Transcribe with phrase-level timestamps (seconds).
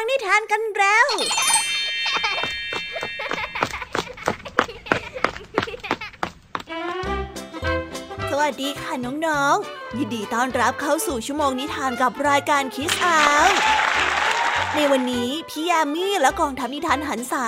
[0.00, 1.06] ังนิทานกันแล้ว
[8.30, 13.48] สวัสดีค่ะน้องๆ ยินดีต้อนรับเข้าสู่ชั่วโมงนิทานกับรายการคิสอาว
[14.74, 17.46] ในวันนี้พี่ยามีและกองทัพนิทานหันษา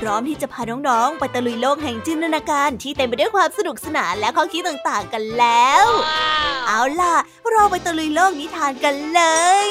[0.00, 5.86] พร้อมที่จะพาน้องๆ ไปตะลุยโลกแห่งจินตนาการที่เต็มไปด้วยความสนุกสนานและข้อคิดต่างๆกันแล้ว
[6.66, 7.16] เอาล่ะ
[7.50, 9.22] เราไปตะลุยโลกนิทานกันเล
[9.66, 9.68] ย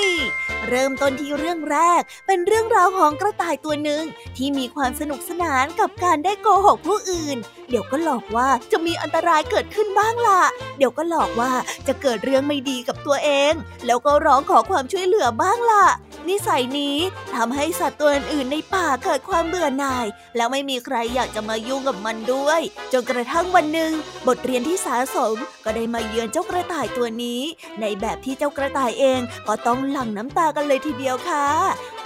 [0.70, 4.04] เริ่มต้นที่เรื่องแรก เป็นเรื่องราวของกระต่ายตัวหนึ่ง
[4.38, 7.38] ที่มีความสนุกสนานกับการได้โกหกผู้อื่น
[7.70, 10.42] เดี๋ยวก็หลอกว่าจะมีอันตรายเกิดขึ้นบ้างล่ะ
[10.78, 11.52] เดี๋ยวก็หลอกว่า
[11.88, 13.54] จะเกิดเรื่องไม่ดีกับตัวเอง
[13.86, 15.86] แล้วก็ร้องขอความช่วยเหลือบ้างล่ะ
[16.30, 16.98] นิสัยนี้
[17.36, 20.06] ทำให้สัตว์ตัวอื่นในป่าเกิดความเบื่อหน่าย
[20.36, 22.62] แล้วไม่มีใครอยากจะมายุ่งกับมันด้วย
[22.94, 23.92] จนกระทั่งวันหนึ่ง
[24.28, 27.42] บทเรียนที่สาสมก็ได้มาเยือนเจ้ากระต่ายตัวนี้
[27.82, 31.48] ในแบบที่เจ้ากระต่ายเองก็ต้องหลั่งน้ำตากันเลยทีเดียวค่ะ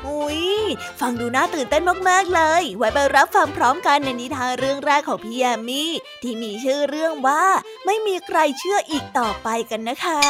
[0.06, 0.44] อุ้ย
[1.00, 7.44] ฟังดูน่าตื่นเต้นมาก ๆ เลย ไว้ไปรับฟังพร้อมกันในนิทานเรื่องแรกของพี่แยมมี่ที่มีชื่อเรื่องว่า
[7.86, 10.22] ไม่มีใครเชื่ออีกต่อไปกันนะคะ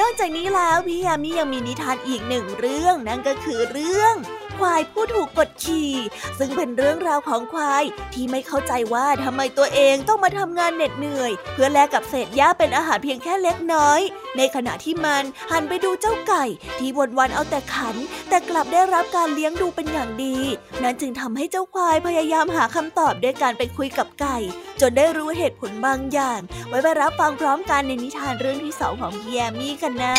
[0.00, 4.14] นอกจากนี้แล้วพี่ยามียังมีนิทานอีกหนึ่งเรื่องนั่นก็คือเรื่อง
[4.58, 5.92] ควายผู้ถูกกดขี่
[6.38, 14.00] ซึ่งเป็นเรื่องราวของควายที่ไม่เข้าใจว่าทำไมตัวเองต้องมาทำงานเหน็ดเหนื่อย เพื่อแลกกับเศษหญ้าเป็นอาหารเพียงแค่เล็กน้อย
[14.36, 16.44] ในขณะที่มันหันไปดูเจ้าไก่
[16.78, 17.96] ที่วนวันเอาแต่ขัน
[18.28, 20.36] แต่กลับได้รับการเลี้ยงดูเป็นอย่างดี
[20.82, 24.38] นั้นจึงทำให้เจ้าควายพยายามหาคำตอบด้วยการไปคุยกับไก่
[24.80, 30.16] จนได้รู้เหตุผลบางอย่าง ไว้ไปรับฟังพร้อมกันในนิทานเรื่องที่สองของพี่แยมี่กันนะ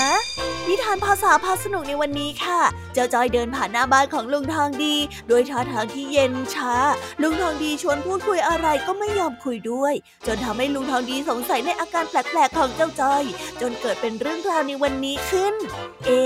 [0.68, 2.60] นิทานภาษาพาสนุกในวันนี้ค่ะ
[2.94, 4.96] เจ้าจอยเดินผ่านหน้าบ้านของลุงทองดี
[5.30, 6.76] โดยท่าทางที่เย็นช้า
[7.22, 9.94] ลุงทองดีชวนพูดคุยอะไรก็ไม่ยอมคุยด้วย
[10.28, 13.24] จนทำให้ลุงทองดีสงสัยในอาการแปลกๆของเจ้าจอย
[13.62, 15.56] จนเกิดเป็นเรื่องราวในวันนี้ขึ้น
[16.06, 16.26] เอ๊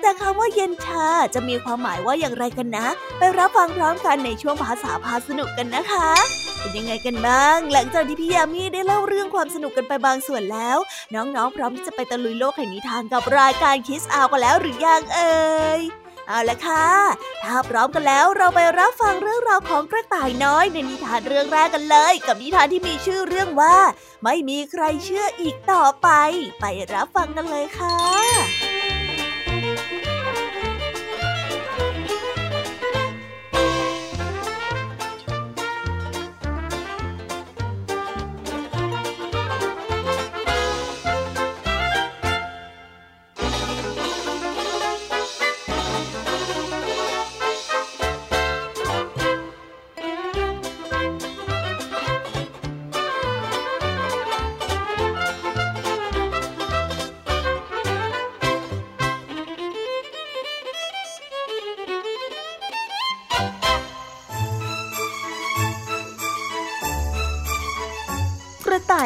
[0.00, 2.86] แต่คำว่าเย็นชาจะมีความหมายว่าอย่างไรกันนะ
[3.18, 6.10] ไปรับฟังพร้อมกันในช่วงภาษาพาสนุกกันนะคะ
[6.58, 10.78] เป็นยังไงกันบ้าง หลังจากที่พี่ยามีได้เล่าเรื่องความสนุกกันไปบางส่วนแล้ว
[11.14, 15.36] น้องๆ พร้อมที่จะไปตะลุยโลกแห่งนิทานกับรายการคิสอากันแล้วหรือยังเอ่
[15.80, 16.86] ย เอาละค่ะ
[17.44, 23.76] ถ้าพร้อมกันแล้วเราไปรับฟังเรื่องราวของกระต่ายน้อยในนิทานเรื่องแรกกันเลย กับนิทานที่มีชื่อเรื่องว่า
[24.24, 26.08] ไม่มีใครเชื่ออีกต่อไป
[26.60, 28.65] ไปรับฟังกันเลยค่ะ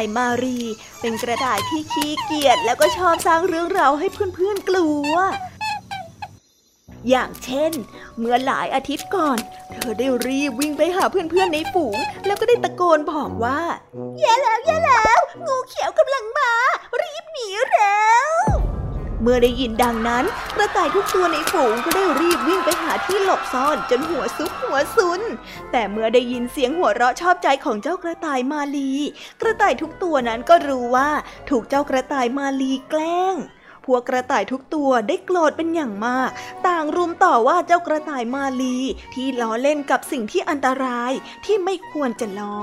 [0.00, 0.58] ายมารี
[1.00, 5.14] เป็นกระต่ายที่ขี้เกียจแล้วก็ชอบสร้างเรื่องราวให้เพื่อนๆกลัว
[7.08, 7.72] อย่างเช่น
[8.18, 9.38] เมื่อหลายอาทิตย์ก่อน
[9.72, 13.60] เธอได้รีบวิ่งไปหาเพื่อนๆในฝูง แล้วก็ได้ตะโกนบอกว่า
[14.18, 16.52] แย่แล้วแย่แล้ว งูเขียวกำลังมา
[19.22, 20.24] เมื่อได้ยินดังนั้น
[20.56, 25.20] กระต่ายทุกตัวในฝูงก็ได้รีบวิ่งไปหาที่หลบซ่อนจนหัวซุกหัวซุน
[25.72, 28.92] แต่เมื่อได้ยินเสียงหัวเราะชอบใจของเจ้ากระต่ายมาลี
[29.40, 31.10] กระต่ายทุกตัวนั้นก็รู้ว่า
[31.50, 33.34] ถูกเจ้ากระต่ายมาลีแกล้ง
[33.86, 36.30] พวกกระต่ายทุกตัวได้โกรธเป็นอย่างมาก
[36.66, 38.76] ต่างรุมต่อว่าเจ้ากระต่ายมาลี
[39.14, 41.12] ที่ล้อเล่นกับสิ่งที่อันตราย
[41.44, 42.58] ที่ไม่ควรจะล้อ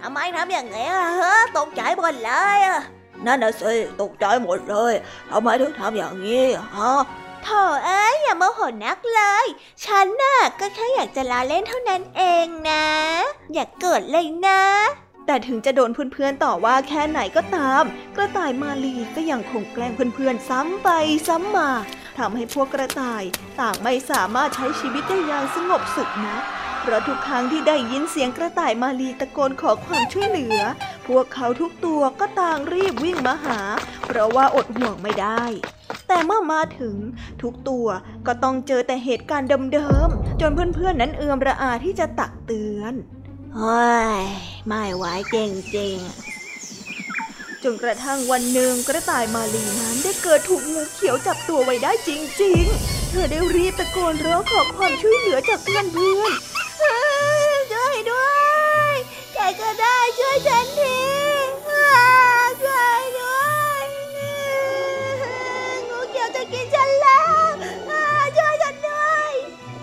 [0.00, 2.80] ทำไมทำอย่างนี้อะฮะตกใจหมดเลยอะ
[3.26, 4.94] นั่นน่ะสิตกใจหมดเลย
[5.30, 6.44] ทำไมถึงทำอย่างนี้
[6.76, 7.02] ฮะ
[7.42, 7.48] โถ
[7.84, 9.46] เอ้ยอย่าโมโหนักเลย
[9.84, 12.86] ฉันน่ะก็แค่อยากจะลาเล่นเท่านั้นเองนะ
[13.52, 14.62] อย่ากเกิดเลยนะ
[15.26, 17.82] แต่ถึงจะโดนเพื่อนๆต่อว่าแค่ไหนก็ตาม
[18.16, 20.88] กระต่ายมาลีก็ยังคงแกล้งเพื่อนๆซ้ำไป
[21.28, 21.70] ซ้ำมา
[22.18, 23.22] ทำให้พวกกระต่าย
[23.60, 26.36] ต่างไม่สามารถใช้ชีวิตได้อย่างสงบสุขนะ
[26.84, 30.58] เพราะทุกครั้งที่ได้ยินเสียงกระต่ายมาลีตะโกนขอความช่วยเหลือ
[31.06, 33.60] พวกเขาทุกตัวก็ต่างรีบวิ่งมาหา
[34.06, 35.42] เพราะว่าอดห่วงไม่ได้
[36.08, 36.96] แต่เมื่อมาถึง
[37.42, 37.86] ทุกตัว
[38.26, 42.94] ก็ต้องเจอแต่เหตุการณ์เดิมๆ จนเพื่อนๆนั้นเอือมระอาที่จะตักเตือน
[43.56, 44.18] เฮ้ย
[44.66, 45.36] ไม่ไหวจ
[45.76, 52.10] ริงๆจนกระทั่งวันหนึ่งกระต่ายมาลีนั้นได้เกิดถูกงูเขียวจับตัวไว้ได้จ
[52.42, 56.32] ริง ๆ เธอได้รีบตะโกนร้องขอความช่วยเหลือจากเพื่อนๆช่วย
[59.42, 60.98] ด้วยใครก็ได้ช่วยฉันที
[62.64, 63.44] ช่วยด้ว
[63.82, 63.84] ย
[65.88, 67.30] งูเขียวจะกินฉันแล้ว
[68.36, 69.32] ช่วยฉันด้วย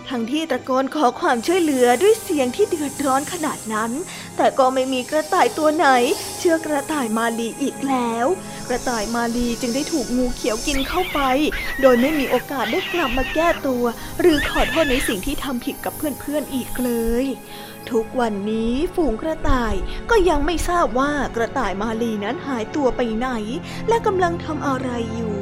[0.10, 3.92] ทั้งที่ตะโกนขอความช่วยเหลือด้วยเสียงที่เดือดร้อนขนาดนั้น
[4.38, 5.88] แต่ก็ไม่มีกระต่ายตัวไหน
[6.38, 8.26] เชื่อกระต่ายมาลีอีกแล้ว
[8.70, 11.20] กระต่ายมาลีจึงได้ถูกงูเขียวกินเข้าไป
[11.82, 13.84] โดยไม่มีโอกาสได้กลับมาแก้ตัว
[14.20, 16.92] หรือขอโทษในสิ่งที่ทำผิดกับเพื่อนๆอีกเล
[17.24, 17.26] ย
[17.92, 19.74] ทุกวันนี้ฝูงกระต่าย
[20.10, 23.28] ก็ยังไม่ทราบว่ากระต่ายมาลีนั้นหายตัวไปไหน
[23.90, 25.39] และกำลังทำอะไรอยู่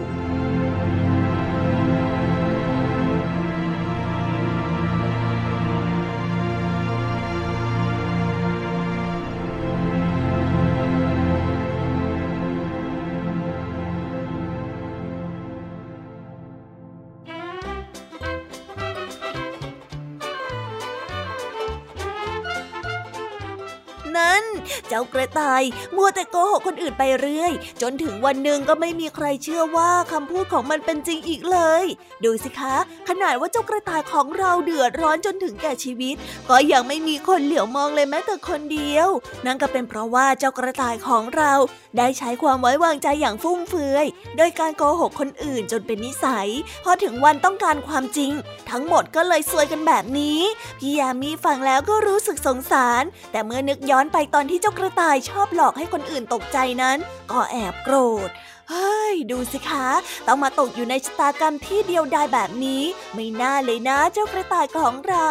[24.98, 25.64] จ้ากระต่าย
[25.96, 27.52] มัวแต่โกหกคนอื่นไปเรื่อย
[27.82, 31.84] จนถึงวันหนึ่งก็ไม่มีใครเชื่อว่าคำพูดของมันเป็นจริงอีกเลย
[32.24, 32.76] ดูสิคะ
[33.10, 36.16] ขนาดว่าเจ้ากระต่ายของเราเดือดร้อนจนถึงแก่ชีวิต
[36.50, 39.10] ก็ยังไม่มีคนเหลียวมองเลยแม้แต่คนเดียว
[39.46, 41.54] นั่นก็เป็นเพราะว่าเจ้ากระต่ายของเรา
[41.98, 44.06] ได้ใช้ความไว้วางใจอย่างฟุ่มเฟือย
[44.38, 46.48] โดยการโกหกคนอื่นจนเป็นนิสัย
[46.84, 48.32] พอถึงวันต้องการความจริง
[48.70, 50.40] ทั้งหมดก็เลยซวยกันแบบนี้
[50.80, 56.98] พี่ยามีฟังแล้วก็รู้สึกสงสาร แต่เมื่อนึกย้อนไปตอนที่เจ้ากระต่ายชอบหลอกให้คนอื่นตกใจนั้น
[57.32, 57.96] ก็แอบโกร
[58.28, 58.30] ธ
[58.70, 59.88] เฮ้ย ดูสิคะ
[60.28, 65.30] ต้องมาตกอยู่ในชะตากรรมที่เดียวดายแบบนี้ ไม่น่าเลยนะเจ้ากระต่ายของเรา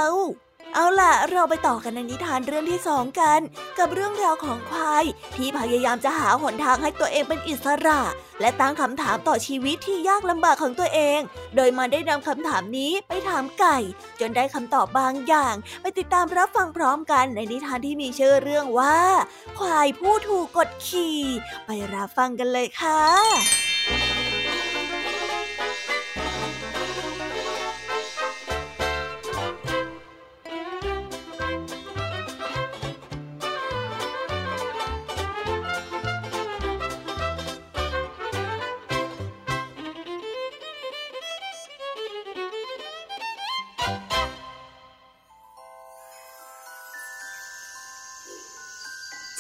[0.75, 3.41] เอาล่ะ เราไปต่อกันในนิทานเรื่องที่สองกัน
[3.79, 5.05] กับเรื่องราวของควาย
[5.37, 8.01] ที่พยายามจะหาหนทางให้ตัวเองเป็นอิสระ
[8.41, 11.21] และตั้งคำถามต่อชีวิตที่ยากลำบากของตัวเอง
[11.57, 13.79] โดยมันได้นำคำถามนี้ไปถามไก่
[14.21, 18.99] จนได้คำตอบบางอย่าง ไปติดตามรับฟังพร้อมกันในนิทานที่มีชื่อเรื่องว่า
[19.59, 21.19] ควายผู้ถูกกดขี่
[21.67, 24.16] ไปรับฟังกันเลยค่ะ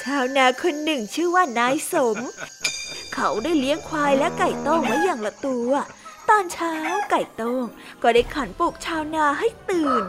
[0.06, 2.18] ชาวนาคนหนึ่งชื่อว่านายสม
[3.14, 5.70] เขาได้เลี้ยงควายและไก่ต้งไว้อย่างละตัว
[6.28, 6.74] ตอนเช้า
[7.10, 7.64] ไก่ต้ง
[8.02, 10.02] ก็ได้ขันปลุกชาวนาให้ตื่น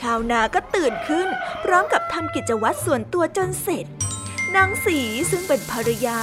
[0.00, 1.28] ชาวนาก็ตื่นขึ้น
[1.64, 3.86] พร้อมกับทำกิจวัตรส่วนตัวจนเสร็จ
[4.56, 4.98] นางสี
[5.30, 6.18] ซึ่งเป็นภรรยา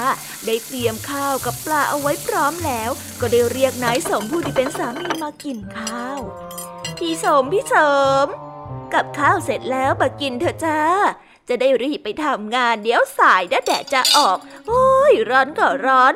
[0.46, 2.90] ได้เตรียมข้าวกับปลาเอาไว้พร้อมแล้ว
[3.22, 6.20] ก็ได้เรียกนายสมผู้ที่เป็นสามีมากินข้าว
[6.98, 7.76] พี่สมพี่ส
[8.24, 8.26] ม
[8.94, 10.80] กับข้าวเสร็จแล้วมากินเถอะจ้า
[11.50, 16.14] จะได้รีบไปทำงานเดี๋ยวสายนะแดดจะออก โอ้ย ร้อนก็ร้อน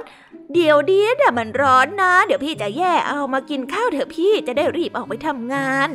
[0.53, 5.89] เดี๋ยวเดียวเดี๋ยวมันร้อนนะ เดี๋ยวพี่จะแย่เอามากินข้าวเถอะพี่จะได้รีบออกไปทำงาน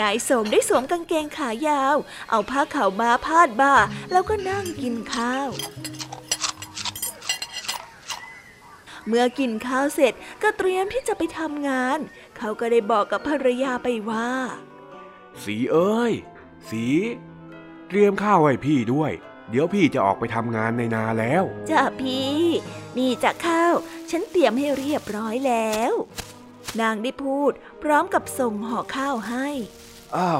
[0.00, 1.96] นายสมได้สวมกางเกงขายาว
[2.30, 3.74] เอาผ้าขาวม้าพาดบ่า
[4.12, 5.48] แล้วก็นั่งกินข้าว
[9.06, 10.12] เมื่อกินข้าวเสร็จ
[10.42, 11.98] ก็เตรียมที่จะไปทำงาน
[12.38, 14.30] เขาก็ได้บอกกับภรรยาไปว่า
[15.44, 16.12] สีเอ้ย
[16.68, 16.84] สี
[17.88, 19.12] เตรียมข้าวให้พี่ด้วย
[19.50, 22.34] เดี๋ยวพี่จะออกไปทำงานในนาแล้ว จ้าพี่
[22.98, 23.74] นี่จะข้าว
[24.10, 25.94] ฉันเตรียมให้เรียบร้อยแล้ว
[26.80, 27.52] นางได้พูด
[27.82, 29.48] พร้อมกับส่งห่อข้าวให้
[30.16, 30.30] อ่า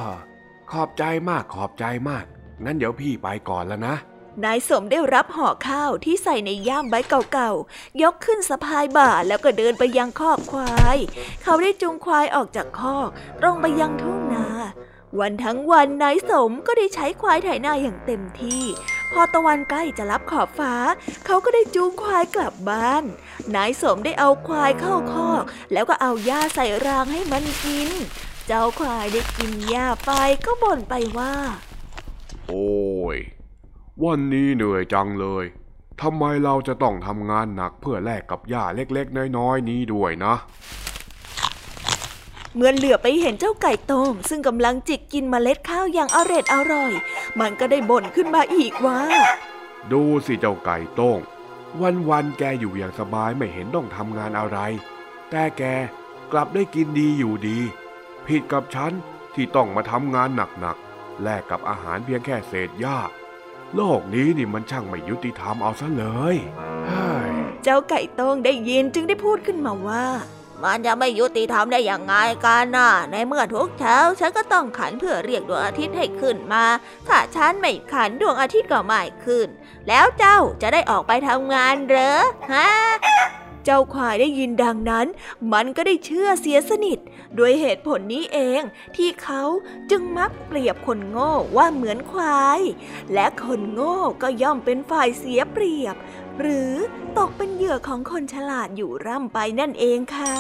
[0.71, 2.25] ขอบใจมากขอบใจมาก
[2.65, 3.97] งั้นเดี๋ยวพี่ไปก่อนแล้วนะ
[4.45, 6.95] นายสมได้รับห่อข้าวที่ใส่ในย่ามใบ
[7.33, 10.99] เก่าๆ ยกขึ้นสะพายบ่าแล้วก็เดินไปยังคอกควาย
[11.43, 13.09] เขาได้จูงควายออกจากคอก
[13.41, 14.54] ตรงไปยังทุ่งนา
[15.21, 18.63] วันทั้งวันนายสมก็ได้ใช้ควายไถนาอย่างเต็มที่
[19.13, 20.75] พอตะวันใกล้จะรับขอบฟ้า
[21.27, 23.05] เขาก็ได้จูงควายกลับบ้าน
[23.57, 25.43] นายสมได้เอาควายเข้าคอก
[25.73, 27.91] แล้วก็เอาหญ้าใส่รางให้มันกิน
[28.47, 30.11] เจ้าควายได้กินหญ้าไป
[30.47, 31.35] ก็บ่นไปว่า
[32.49, 32.67] โอ้
[33.15, 33.17] ย
[34.05, 35.45] วันนี้เหนื่อยจังเลย
[36.03, 40.35] ทำไมเราจะต้องทำงานหนักเพื่อแลกกับหญ้าเล็กๆ น้อยๆ นี้ด้วยนะ
[42.57, 46.93] เมื่อเหลือไปเห็นเจ้าไก่ต้งซึ่งกำลังจิกกินเมล็ดข้าวอย่างอร่อยอร่อย
[47.41, 49.01] มันก็ได้บ่นขึ้นมาอีกว่า
[49.93, 51.19] ดูสิเจ้าไก่ต้ง
[51.81, 54.59] วันวันแกอยู่อย่างสบายไม่เห็นต้องทำงานอะไร
[55.31, 55.63] แต่แก
[56.33, 57.59] กลับได้กินดีอยู่ดี
[58.27, 58.93] ผิดกับฉัน
[59.35, 60.29] ที่ต้องมาทำงาน
[60.61, 62.99] หนักๆแลกกับอาหารเพียงแค่เศษหญ้า
[63.77, 66.37] โลกนี้นี่มันช่างไม่ยุติธรรมเอาซะเลย
[67.63, 70.05] เจ้าไก่ต้งได้ยินจึงได้พูดขึ้นมาว่า
[70.65, 76.65] มันจะไม่ยุติธรรมได้อย่างไงกันน่ะ ในเมื่อทุกเช้าฉันก็ต้องขันเพื่อเรียกดวงอาทิตย์ให้ขึ้นมา
[77.09, 79.49] ถ้าฉันไม่ขันดวงอาทิตย์ก็ไม่ขึ้น
[79.89, 82.21] แล้วเจ้าจะได้ออกไปทำงานเหรอ
[82.53, 82.69] ฮะ
[83.65, 85.07] เจ้าควายได้ยินดังนั้น
[85.53, 86.99] มันก็ได้เชื่อเสียสนิท
[87.39, 88.61] ด้วยเหตุผลนี้เอง
[88.97, 89.43] ที่เขา
[89.91, 92.61] จึงมักเปรียบคนโง่ว่าเหมือนควาย
[93.15, 95.97] และคนโง่ก็ย่อมเป็นฝ่ายเสียเปรียบ
[96.41, 96.73] หรือ
[97.19, 100.37] ตกเป็นเหยื่อของคนฉลาดอยู่ร่ำไปนั่นเองค่ะ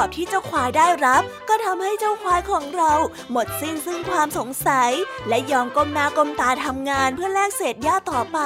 [0.00, 2.92] อบที่เจ้าควายได้รับ ก็ทำให้เจ้าควายของเรา
[3.32, 4.90] หมดสิ้นซึ่งความสงสัย
[5.28, 8.38] และยอมก้มหน้าก้มตาทำงานเพื่อแลกเศษหญ้าต่อไป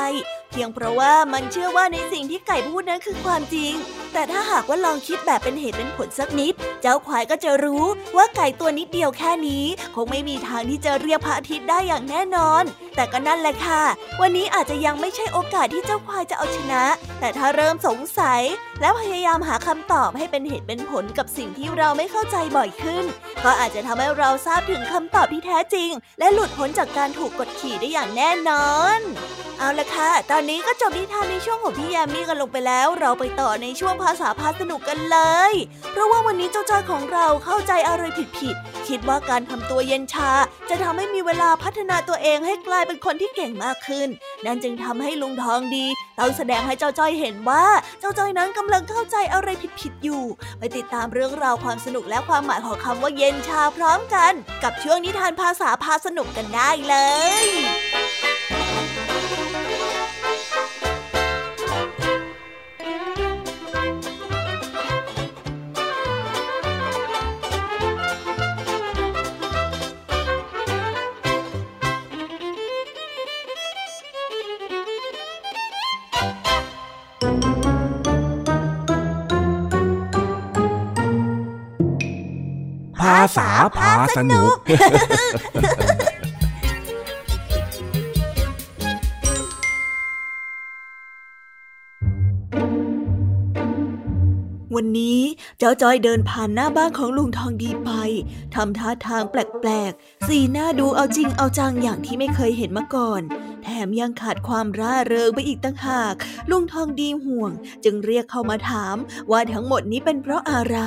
[0.50, 3.72] เพียงเพราะว่ามันเชื่อว่าในสิ่งที่ไก่พูดนั้นคือความจริง
[4.12, 7.84] แต่ถ้าหากว่าลองคิดแบบเป็นเหตุเป็นผลสักนิด เจ้าควายก็จะรู้
[8.16, 12.62] ว่าไก่ตัวนิดเดียวแค่นี้ คงไม่มีทางที่จะเรียกพระอาทิตย์ได้อย่างแน่นอน
[12.96, 13.82] แต่ก็นั่นแหละค่ะ
[14.20, 16.84] วันนี้อาจจะยังไม่ใช่โอกาสที่เจ้าควายจะเอาชนะ
[17.20, 18.42] แต่ถ้าเริ่มสงสัย
[18.80, 23.04] แล้วพยายามหาคำตอบให้เป็นเหตุเป็นผลกับสิ่งที่เราไม่เข้าใจบ่อยขึ้น
[23.44, 29.00] ก็อาจจะทำให้เราทราบถึงคำตอบที่แท้จริง และหลุดพ้นจากการถูกกดขี่ได้อย่างแน่นอน
[29.58, 35.18] เอาละค่ะ ตอนนี้ก็จบนิทานในช่วงของพี่ยามีกันลงไปแล้ว เราไปต่อในช่วงภาษาพาสนุกกันเล
[35.50, 35.52] ย
[35.92, 38.02] เพราะว่าวันนี้เจ้าจ้อยของเราเข้าใจอะไร
[38.38, 40.30] ผิดๆ คิดว่าการทำตัวเย็นชา
[40.68, 44.08] จะทำให้มีเวลาพัฒนาตัวเองให้กลายเป็นคนที่เก่งมากขึ้น
[44.46, 45.86] นั่นจึงทำให้ลุงทองดี
[46.18, 47.64] ต้องแสดงให้เจ้าจ้อยเห็นว่า
[48.00, 49.48] เจ้าจ้อยนั้นกำลังเข้าใจอะไร
[49.80, 50.24] ผิดๆอยู่
[50.58, 54.32] ไปติดตามเรื่องราวความสนุกและความหมายของคำว่าเย็นชาพร้อมกัน
[54.62, 56.94] กับช่วงนิทานภาษาพาสนุกกันได้เล
[57.44, 57.93] ย
[83.36, 84.52] ษาพาสนุก
[94.78, 95.20] วันนี้
[95.58, 97.90] เจ้าจอยเดินผ่านหน้าบ้านของลุงทองดีไป
[98.54, 103.22] ทำท่าทางแปลกๆ สีหน้าดูเอาจริงเอาจังอย่างที่ไม่เคยเห็นมาก่อน
[103.62, 106.14] แถมยังขาดความร่าเริงไปอีกตั้งหาก
[106.50, 107.50] ลุงทองดีห่วง
[107.84, 108.96] จึงเรียกเข้ามาถาม
[109.30, 110.78] ว่าทั้งหมดนี้เป็นเพราะอะไร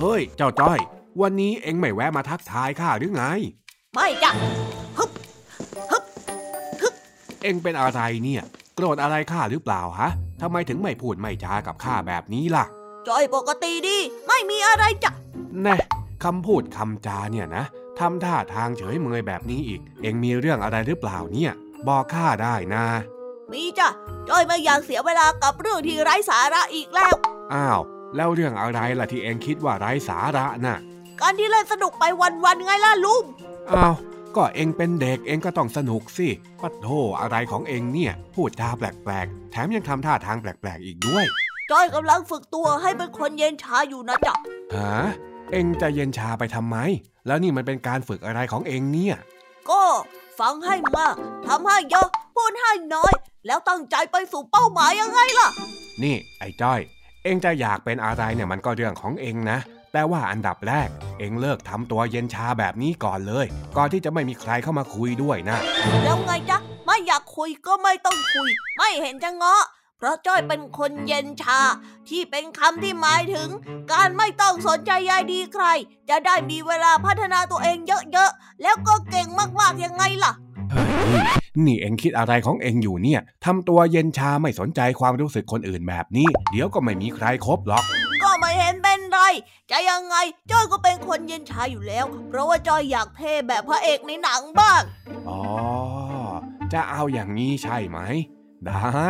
[0.00, 0.78] เฮ้ย เจ้าจ้อย
[1.20, 3.24] วันนี้เอ็งไม่แวะมาทักทายข้าหรือไง
[3.94, 4.30] ไม่จ้ะ
[4.98, 5.10] ฮึบ
[5.90, 6.04] ฮึบ
[6.80, 6.94] ฮึบ
[7.42, 8.42] เอ็งเป็นอะไรเนี่ย
[8.74, 10.10] โกรธอะไรข้าหรือเปล่าฮะ
[10.40, 12.64] ทำไมถึงไม่พูดไม่จากับข้าแบบนี้ล่ะ
[13.08, 13.98] จ้อยปกติดี
[14.28, 15.12] ไม่มีอะไรจ้ะ
[15.62, 15.76] แน่
[16.24, 17.64] คำพูดคำจาเนี่ยนะ
[17.98, 21.52] ทำท่าทางเฉยเมยแบบนี้อีก เอ็งมีเรื่องอะไรหรือเปล่าเนี่ย
[21.88, 22.84] บอกข้าได้นะ
[23.52, 23.88] มีจ้ะ
[24.28, 27.14] จ้อยไม่อยากเสียเวลากับเรื่องที่ไร้สาระอีกแล้ว
[27.54, 27.80] อ้าว
[28.16, 30.78] แล้วเรื่องอะไรล่ะที่เองคิดว่าไร้สาระน่ะ
[31.20, 32.04] การที่เล่นสนุกไป
[32.44, 33.24] วันๆไงล่ะลุง
[33.70, 33.94] อ้าว
[34.36, 36.28] ก็เองเป็นเด็กเองก็ต้องสนุกสิ
[36.62, 36.88] ปัดโธ
[37.20, 41.24] อะไรของเองเนี่ย พูดจาแปลกๆ แถมยังทำท่าทางแปลกๆอีกด้วย
[41.70, 44.34] จ้อยกำลังฝึกตัวให้เป็นคนเย็นชาอยู่นะจ๊ะ
[44.74, 44.96] ฮะ
[45.52, 46.76] เองจะเย็นชาไปทำไม
[47.26, 49.16] แล้วนี่มันเป็นการฝึกอะไรของเองเนี่ย
[49.70, 49.82] ก็
[50.40, 51.14] ฟังให้มาก
[51.46, 53.12] ทำให้เยอะพูดให้น้อย
[53.46, 55.48] แล้วตั้งใจไปสู่เป้าหมายยังไงล่ะ
[56.02, 56.80] นี่ไอ้จ้อย
[57.26, 59.58] เองจะอยากเป็นอะไรเนี่ยมันก็เรื่องของเองนะ
[59.92, 65.58] แต่ว่าอันดับแรก เองเลิกทำตัวเย็นชาแบบนี้ก่อนเลย ก่อนที่จะไม่มีใครเข้ามาคุยด้วยนะ
[66.04, 69.64] แล้วไงจ๊ะ ไม่อยากคุยก็ไม่ต้องคุย ไม่เห็นจะเงาะ
[69.98, 71.60] เพราะจ้อยเป็นคนเย็นชา
[72.08, 73.48] ที่เป็นคำที่หมายถึง
[73.92, 75.66] การไม่ต้องสนใจใยดีใคร
[76.10, 77.78] จะได้มีเวลาพัฒนาตัวเอง
[78.12, 79.28] เยอะๆ แล้วก็เก่ง
[79.60, 80.32] มากๆยังไงล่ะ
[81.66, 87.84] นี่เอ็งคิดอะไรของเอ็งอยู่เนี่ยทำตัวเย็นชาไม่สนใจความรู้สึกคนอื่นแบบนี้ เดี๋ยวก็ไม่มีใครครบหรอก
[88.22, 89.18] ก็ไม่เห็นเป็นไร
[89.70, 90.16] จะยังไง
[90.50, 94.82] จ้อยก็เป็นคนเย็นชาอยู่แล้ว เพราะว่าจ้อยอยากเท่แบบพระเอกในหนังบ้าง
[95.28, 95.40] อ๋อ
[96.72, 97.98] จะเอาอย่างนี้ใช่ไหม
[98.66, 99.08] ได้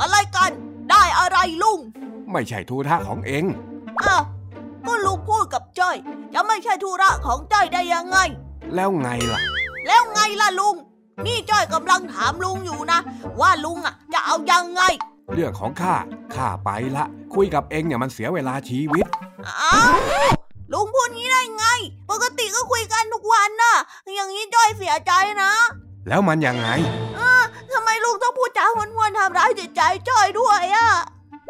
[0.00, 0.50] อะไรกัน
[0.90, 1.78] ได้อะไรลุง
[2.32, 3.44] ไม่ใช่ธุระของเอ็ง
[4.02, 4.22] อ้าว
[4.86, 5.96] ก็ลุงพูดกับจ้อย
[6.34, 8.18] จะไม่ใช่ธุระของจ้อยได้ยังไง
[8.74, 9.40] แล้วไงล่ะ
[9.86, 10.76] แล้วไงล่ะลุง
[11.26, 12.98] นี่จ้อยกำลังถามลุงอยู่นะ
[13.40, 14.82] ว่าลุงอะ จะเอายังไง
[15.34, 15.96] เรื่องของข้า
[16.34, 19.06] ข้าไปละ คุยกับเองเนี่ยมันเสียเวลาชีวิต
[19.48, 19.96] อ้าว
[20.72, 21.66] ลุงพูดงี้ได้ไง
[22.10, 23.74] ปกติก็คุยกันทุกวันน่ะ
[24.14, 25.52] อย่างนี้จ้อยเสียใจนะ
[26.08, 26.68] แล้วมันยังไง
[27.18, 27.32] อ่า
[27.72, 30.88] ทำไมลุงต้องพูดจาหวนๆทำร้ายจิตใจจ้อยด้วยอะ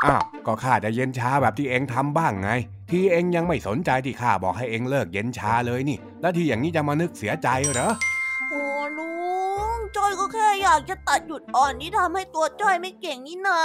[0.04, 2.50] อ้าวก็ข้าจะเย็นช้าแบบที่เองทำบ้างไง
[2.90, 8.17] ทีเองยังไม่สนใจที่ข้าบอกให้เองเลิกเย็นชาเลยนี่ แล้วทีอย่างนี้จะมานึกเสียใจเหรอโอ้ลุง
[9.96, 13.60] จ้อยก็แค่อยากจะตัดหยุดอ่อนที่ทำให้ตัวจ้อยไม่เก่งนี่นา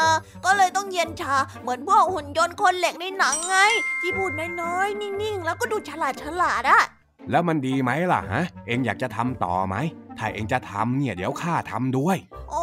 [0.45, 3.57] ก็เลยต้องเย็นชาเหมือนพวกหุ่นยนต์คนเหล็กในหนังไง
[4.01, 6.81] ที่พูดน้อยๆ นิ่งๆ แล้วก็ดูฉลาดฉลาดอะ
[7.31, 9.75] แล้วมันดีไหมล่ะฮะ เองอยากจะทำต่อไหม
[10.17, 12.17] ถ้าเองจะทำเนี่ยเดี๋ยวข้าทำด้วย
[12.49, 12.62] โอ้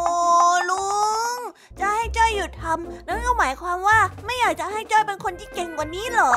[2.15, 6.33] จะให้จ้อยหยุดทำนั่นก็หมายความว่าไม่อยากจะให้จ้อยเป็นคนที่เก่งกว่านี้เหรอ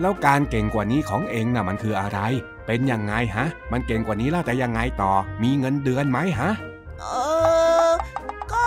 [0.00, 2.18] แล้วการเก่งกว่านี้ของเองน่ะมันคืออะไร
[2.66, 6.50] เป็นยังไงฮะ มันเก่งกว่านี้แล้วแต่ยังไงต่อ มีเงินเดือนไหมฮะ
[7.00, 7.04] เอ
[7.88, 7.90] อ
[8.52, 8.66] ก็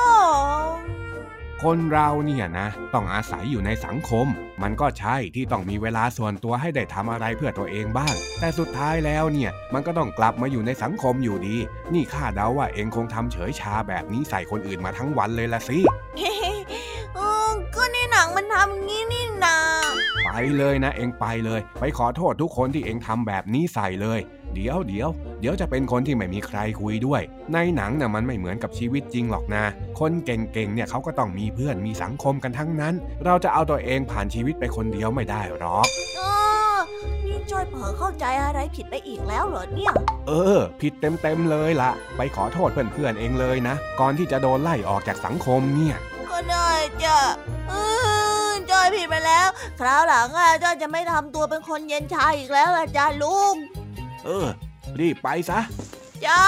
[1.63, 4.27] คนเราเนี่ยนะ ต้องอาศัยอยู่ในสังคม
[4.61, 11.57] มันก็ใช่ที่ต้องมีเวลาส่วนตัวให้ได้ทำอะไรเพื่อตัวเองบ้าง แต่สุดท้ายแล้วเนี่ยมันก็ต้องกลับมาอยู่ในสังคมอยู่ดี
[11.93, 15.79] นี่ข้าเดาว่าเองคงทำเฉยชาแบบนี้ใส่คนอื่นมาทั้งวันเลยละสิ
[20.57, 24.19] เลยนะเองไปเลย ไปขอโทษทุกคนที่เองทำแบบนี้ใส่เลย
[24.55, 27.21] เดี๋ยวเดี๋ยวเดี๋ยวจะเป็นคนที่ไม่มีใครคุยด้วย
[27.53, 29.63] ในหนังน่ะมันไม่เหมือนกับชีวิตจริงหรอกนะ
[29.99, 32.93] คนเก่งๆเนี่ยเขาก็ต้องมีเพื่อนมีสังคมกันทั้งนั้น
[33.25, 36.21] เราจะเอาตัวเองผ่านชีวิตไปคนเดียวไม่ได้หรอกเอ
[36.75, 36.77] อ
[37.25, 39.93] นี่จ้อยเผลอเข้าใจอะไรผิดไปอีกแล้วเหรอเนี่ย
[40.27, 45.95] เออ ผิดเต็มๆเลยละไปขอโทษเพื่อนๆเองเลยนะ ก่อนที่จะโดนไล่ออกจากสังคมเนี่ย
[46.29, 46.69] ก็ได้
[47.03, 47.19] จ้ะ
[47.69, 47.73] เอ
[48.15, 48.16] อ
[48.71, 49.47] จ้อยผิดไปแล้ว
[49.79, 53.55] คราวหลังอะจ้อยจะไม่ทำตัวเป็นคนเย็นชาอีกแล้วล่ะจ้าลุง
[54.25, 54.47] เออ
[54.99, 55.59] รีบไปซะ
[56.25, 56.43] จ้า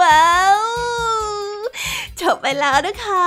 [0.00, 0.60] ว้าว
[2.20, 3.26] จบไปแล้วนะคะ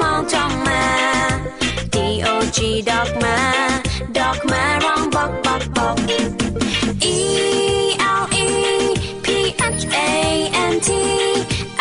[0.00, 0.82] มองจ้องมา
[1.94, 2.58] D.O.G.
[2.90, 3.36] ดอกมา
[4.18, 5.96] ดอกมาร้องบอกบอกบอก
[7.16, 8.46] E.L.E.
[9.24, 10.90] P.H.A.N.T.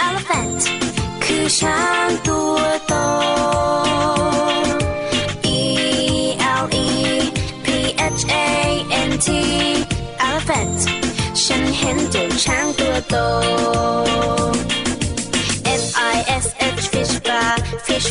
[0.06, 0.62] elephant
[1.24, 2.94] คือช้างตัวโต
[5.58, 6.88] E.L.E.
[7.66, 9.28] P.H.A.N.T.
[10.28, 10.80] elephant
[11.44, 13.16] ฉันเห็นเจ้าช้างตัวโต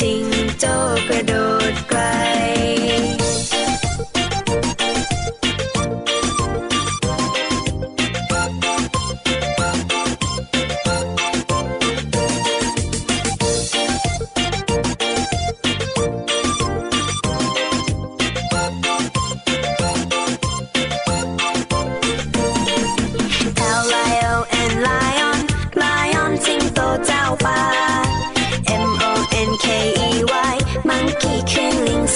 [0.00, 0.24] จิง
[0.60, 0.74] โจ้
[1.08, 1.32] กระโด
[1.72, 2.00] ดไกล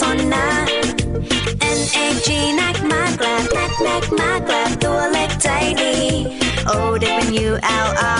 [0.01, 0.45] persona
[1.79, 2.29] NAG
[2.61, 5.49] นักมากราบนักนักมากราบตัวเล็กใจ
[5.81, 5.95] ดี
[6.69, 6.73] O
[7.45, 7.51] W
[7.87, 8.20] L R